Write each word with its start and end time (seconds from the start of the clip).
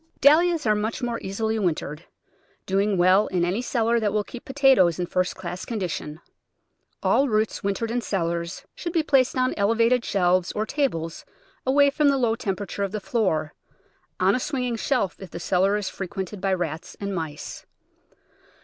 Dahlias 0.19 0.65
are 0.65 0.73
much 0.73 1.03
more 1.03 1.19
easily 1.21 1.59
wintered, 1.59 2.05
doing 2.65 2.97
well 2.97 3.27
in 3.27 3.45
any 3.45 3.61
cellar 3.61 3.99
that 3.99 4.11
will 4.11 4.23
keep 4.23 4.45
potatoes 4.45 4.97
in 4.97 5.05
first 5.05 5.35
class 5.35 5.63
con 5.63 5.79
dition. 5.79 6.17
All 7.03 7.29
roots 7.29 7.63
wintered 7.63 7.91
in 7.91 8.01
cellars 8.01 8.65
should 8.73 8.93
be 8.93 9.03
placed 9.03 9.37
on 9.37 9.53
elevated 9.57 10.03
shelves 10.03 10.51
or 10.53 10.65
tables 10.65 11.23
away 11.67 11.91
from 11.91 12.09
the 12.09 12.17
low 12.17 12.35
tem 12.35 12.55
perature 12.55 12.83
of 12.83 12.93
the 12.93 12.99
floor— 12.99 13.53
on 14.19 14.33
a 14.33 14.39
swinging 14.39 14.75
shelf, 14.75 15.17
if 15.19 15.29
the 15.29 15.39
cel 15.39 15.61
lar 15.61 15.77
is 15.77 15.87
frequented 15.87 16.41
by 16.41 16.51
rats 16.51 16.97
and 16.99 17.13
mice. 17.13 17.67